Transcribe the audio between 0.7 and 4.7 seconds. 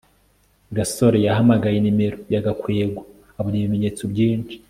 gasore yahamagaye nimero ya gakwego abona ibimenyetso byinshi